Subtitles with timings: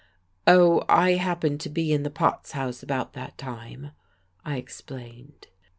[0.47, 3.91] "Oh, I happened to be in the Potts House about that time,"
[4.43, 5.45] I explained.